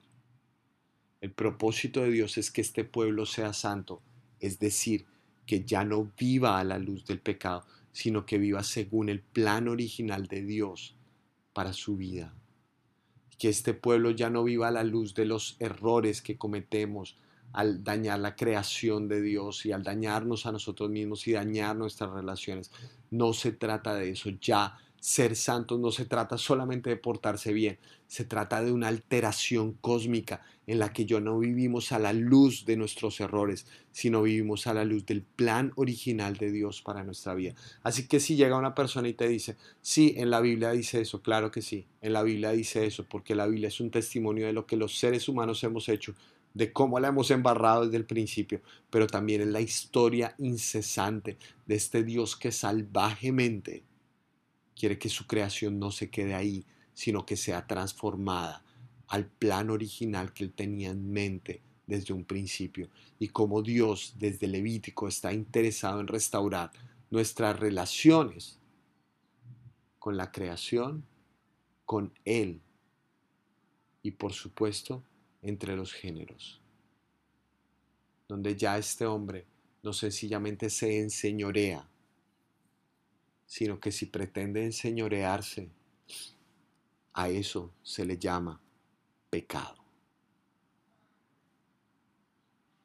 El 1.20 1.32
propósito 1.32 2.02
de 2.02 2.10
Dios 2.10 2.36
es 2.36 2.50
que 2.50 2.60
este 2.60 2.84
pueblo 2.84 3.26
sea 3.26 3.52
santo, 3.52 4.02
es 4.40 4.58
decir, 4.58 5.06
que 5.46 5.64
ya 5.64 5.84
no 5.84 6.12
viva 6.18 6.58
a 6.58 6.64
la 6.64 6.78
luz 6.78 7.06
del 7.06 7.20
pecado, 7.20 7.64
sino 7.92 8.26
que 8.26 8.38
viva 8.38 8.62
según 8.62 9.08
el 9.08 9.20
plan 9.20 9.68
original 9.68 10.26
de 10.26 10.42
Dios 10.42 10.96
para 11.52 11.72
su 11.72 11.96
vida. 11.96 12.34
Que 13.38 13.48
este 13.48 13.72
pueblo 13.72 14.10
ya 14.10 14.30
no 14.30 14.44
viva 14.44 14.68
a 14.68 14.72
la 14.72 14.84
luz 14.84 15.14
de 15.14 15.26
los 15.26 15.56
errores 15.60 16.22
que 16.22 16.36
cometemos 16.36 17.16
al 17.54 17.82
dañar 17.82 18.18
la 18.18 18.36
creación 18.36 19.08
de 19.08 19.22
Dios 19.22 19.64
y 19.64 19.72
al 19.72 19.82
dañarnos 19.82 20.44
a 20.44 20.52
nosotros 20.52 20.90
mismos 20.90 21.26
y 21.26 21.32
dañar 21.32 21.76
nuestras 21.76 22.10
relaciones. 22.10 22.70
No 23.10 23.32
se 23.32 23.52
trata 23.52 23.94
de 23.94 24.10
eso, 24.10 24.30
ya 24.40 24.76
ser 25.04 25.36
santos 25.36 25.78
no 25.78 25.92
se 25.92 26.06
trata 26.06 26.38
solamente 26.38 26.88
de 26.88 26.96
portarse 26.96 27.52
bien, 27.52 27.78
se 28.06 28.24
trata 28.24 28.64
de 28.64 28.72
una 28.72 28.88
alteración 28.88 29.74
cósmica 29.74 30.40
en 30.66 30.78
la 30.78 30.94
que 30.94 31.04
yo 31.04 31.20
no 31.20 31.38
vivimos 31.38 31.92
a 31.92 31.98
la 31.98 32.14
luz 32.14 32.64
de 32.64 32.78
nuestros 32.78 33.20
errores, 33.20 33.66
sino 33.92 34.22
vivimos 34.22 34.66
a 34.66 34.72
la 34.72 34.84
luz 34.86 35.04
del 35.04 35.20
plan 35.20 35.72
original 35.76 36.38
de 36.38 36.50
Dios 36.50 36.80
para 36.80 37.04
nuestra 37.04 37.34
vida. 37.34 37.54
Así 37.82 38.08
que 38.08 38.18
si 38.18 38.36
llega 38.36 38.56
una 38.56 38.74
persona 38.74 39.06
y 39.06 39.12
te 39.12 39.28
dice, 39.28 39.56
sí, 39.82 40.14
en 40.16 40.30
la 40.30 40.40
Biblia 40.40 40.70
dice 40.70 41.02
eso, 41.02 41.20
claro 41.20 41.50
que 41.50 41.60
sí, 41.60 41.86
en 42.00 42.14
la 42.14 42.22
Biblia 42.22 42.52
dice 42.52 42.86
eso, 42.86 43.04
porque 43.04 43.34
la 43.34 43.46
Biblia 43.46 43.68
es 43.68 43.80
un 43.80 43.90
testimonio 43.90 44.46
de 44.46 44.54
lo 44.54 44.64
que 44.64 44.78
los 44.78 44.98
seres 44.98 45.28
humanos 45.28 45.62
hemos 45.64 45.90
hecho, 45.90 46.14
de 46.54 46.72
cómo 46.72 47.00
la 47.00 47.08
hemos 47.08 47.30
embarrado 47.30 47.84
desde 47.84 47.96
el 47.96 48.06
principio, 48.06 48.62
pero 48.88 49.06
también 49.06 49.42
es 49.42 49.48
la 49.48 49.60
historia 49.60 50.34
incesante 50.38 51.36
de 51.66 51.74
este 51.74 52.04
Dios 52.04 52.36
que 52.36 52.52
salvajemente 52.52 53.84
quiere 54.76 54.98
que 54.98 55.08
su 55.08 55.26
creación 55.26 55.78
no 55.78 55.90
se 55.90 56.10
quede 56.10 56.34
ahí, 56.34 56.64
sino 56.94 57.26
que 57.26 57.36
sea 57.36 57.66
transformada 57.66 58.64
al 59.08 59.26
plan 59.26 59.70
original 59.70 60.32
que 60.32 60.44
él 60.44 60.52
tenía 60.52 60.90
en 60.90 61.12
mente 61.12 61.60
desde 61.86 62.14
un 62.14 62.24
principio. 62.24 62.88
Y 63.18 63.28
como 63.28 63.62
Dios 63.62 64.14
desde 64.18 64.46
Levítico 64.46 65.08
está 65.08 65.32
interesado 65.32 66.00
en 66.00 66.06
restaurar 66.06 66.70
nuestras 67.10 67.58
relaciones 67.58 68.58
con 69.98 70.16
la 70.16 70.32
creación, 70.32 71.04
con 71.84 72.12
Él. 72.24 72.60
Y 74.02 74.12
por 74.12 74.32
supuesto 74.32 75.02
entre 75.44 75.76
los 75.76 75.92
géneros, 75.92 76.60
donde 78.26 78.56
ya 78.56 78.76
este 78.76 79.06
hombre 79.06 79.46
no 79.84 79.92
sencillamente 79.92 80.68
se 80.68 80.98
enseñorea 80.98 81.88
sino 83.46 83.78
que 83.78 83.92
si 83.92 84.06
pretende 84.06 84.64
enseñorearse, 84.64 85.70
a 87.12 87.28
eso 87.28 87.72
se 87.84 88.04
le 88.04 88.18
llama 88.18 88.60
pecado. 89.30 89.76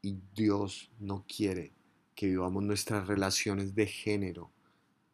Y 0.04 0.19
Dios 0.36 0.91
no 1.00 1.26
quiere 1.28 1.74
que 2.13 2.28
vivamos 2.28 2.62
nuestras 2.62 3.08
relaciones 3.08 3.74
de 3.74 3.88
género 3.88 4.52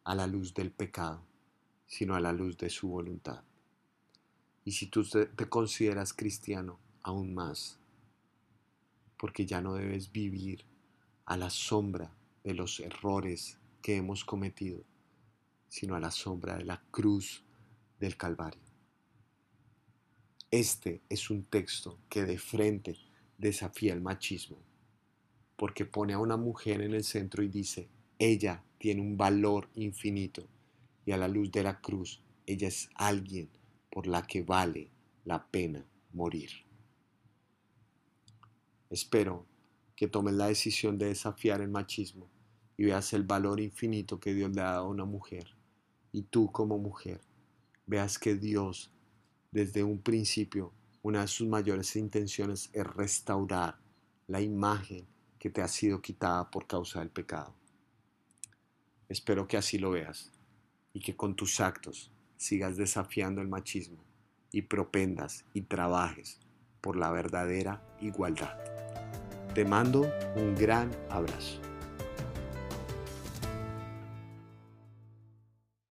a 0.04 0.14
la 0.14 0.26
luz 0.26 0.52
del 0.52 0.70
pecado, 0.70 1.26
sino 1.86 2.14
a 2.14 2.20
la 2.20 2.32
luz 2.32 2.58
de 2.58 2.68
su 2.68 2.88
voluntad. 2.88 3.42
Y 4.62 4.72
si 4.72 4.88
tú 4.88 5.04
te 5.04 5.48
consideras 5.48 6.12
cristiano, 6.12 6.78
aún 7.06 7.34
más, 7.34 7.78
porque 9.16 9.46
ya 9.46 9.60
no 9.60 9.74
debes 9.74 10.10
vivir 10.10 10.64
a 11.24 11.36
la 11.36 11.50
sombra 11.50 12.12
de 12.42 12.52
los 12.52 12.80
errores 12.80 13.58
que 13.80 13.94
hemos 13.94 14.24
cometido, 14.24 14.82
sino 15.68 15.94
a 15.94 16.00
la 16.00 16.10
sombra 16.10 16.56
de 16.56 16.64
la 16.64 16.82
cruz 16.90 17.44
del 18.00 18.16
Calvario. 18.16 18.60
Este 20.50 21.00
es 21.08 21.30
un 21.30 21.44
texto 21.44 22.00
que 22.08 22.24
de 22.24 22.38
frente 22.38 22.96
desafía 23.38 23.92
el 23.92 24.00
machismo, 24.00 24.58
porque 25.56 25.84
pone 25.84 26.12
a 26.12 26.18
una 26.18 26.36
mujer 26.36 26.80
en 26.80 26.92
el 26.92 27.04
centro 27.04 27.44
y 27.44 27.48
dice, 27.48 27.88
ella 28.18 28.64
tiene 28.78 29.00
un 29.00 29.16
valor 29.16 29.68
infinito 29.76 30.48
y 31.04 31.12
a 31.12 31.16
la 31.16 31.28
luz 31.28 31.52
de 31.52 31.62
la 31.62 31.80
cruz, 31.80 32.20
ella 32.46 32.66
es 32.66 32.90
alguien 32.96 33.48
por 33.90 34.08
la 34.08 34.26
que 34.26 34.42
vale 34.42 34.90
la 35.24 35.46
pena 35.46 35.86
morir. 36.12 36.65
Espero 38.90 39.46
que 39.96 40.06
tomes 40.06 40.34
la 40.34 40.46
decisión 40.46 40.98
de 40.98 41.06
desafiar 41.06 41.60
el 41.60 41.68
machismo 41.68 42.28
y 42.76 42.84
veas 42.84 43.12
el 43.14 43.24
valor 43.24 43.60
infinito 43.60 44.20
que 44.20 44.34
Dios 44.34 44.54
le 44.54 44.60
ha 44.60 44.72
dado 44.72 44.86
a 44.86 44.90
una 44.90 45.04
mujer. 45.04 45.56
Y 46.12 46.22
tú 46.22 46.52
como 46.52 46.78
mujer, 46.78 47.20
veas 47.86 48.18
que 48.18 48.34
Dios, 48.34 48.90
desde 49.50 49.82
un 49.82 50.00
principio, 50.00 50.72
una 51.02 51.22
de 51.22 51.28
sus 51.28 51.48
mayores 51.48 51.96
intenciones 51.96 52.70
es 52.72 52.86
restaurar 52.86 53.78
la 54.26 54.40
imagen 54.40 55.06
que 55.38 55.50
te 55.50 55.62
ha 55.62 55.68
sido 55.68 56.02
quitada 56.02 56.50
por 56.50 56.66
causa 56.66 57.00
del 57.00 57.10
pecado. 57.10 57.54
Espero 59.08 59.46
que 59.46 59.56
así 59.56 59.78
lo 59.78 59.90
veas 59.90 60.32
y 60.92 61.00
que 61.00 61.16
con 61.16 61.36
tus 61.36 61.60
actos 61.60 62.10
sigas 62.36 62.76
desafiando 62.76 63.40
el 63.40 63.48
machismo 63.48 64.04
y 64.52 64.62
propendas 64.62 65.44
y 65.54 65.62
trabajes 65.62 66.40
por 66.86 66.96
la 66.96 67.10
verdadera 67.10 67.80
igualdad. 68.00 68.56
Te 69.54 69.64
mando 69.64 70.08
un 70.36 70.54
gran 70.54 70.88
abrazo. 71.10 71.65